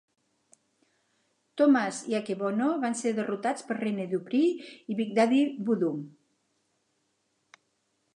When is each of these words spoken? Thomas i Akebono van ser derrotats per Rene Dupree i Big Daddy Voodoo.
Thomas 1.61 1.99
i 2.13 2.15
Akebono 2.19 2.69
van 2.85 2.97
ser 3.01 3.11
derrotats 3.19 3.67
per 3.67 3.77
Rene 3.81 4.07
Dupree 4.15 4.71
i 4.95 4.97
Big 5.03 5.13
Daddy 5.19 5.43
Voodoo. 5.69 6.01